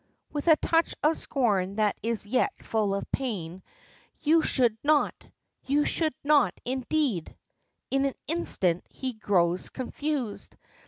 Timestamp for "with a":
0.33-0.55